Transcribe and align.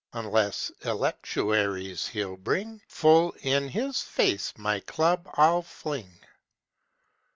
Unless 0.13 0.71
electuaries 0.83 2.07
he'll 2.07 2.35
bring, 2.35 2.81
Full 2.87 3.35
in 3.43 3.69
his 3.69 4.01
face 4.01 4.51
my 4.57 4.79
club 4.79 5.29
I'll 5.37 5.61
fling!" 5.61 6.11